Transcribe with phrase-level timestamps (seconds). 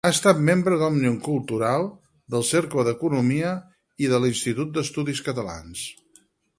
[0.07, 1.85] Ha estat membre d'Òmnium Cultural,
[2.35, 3.53] del Cercle d'Economia
[4.07, 5.89] i de l'Institut d'Estudis Catalans.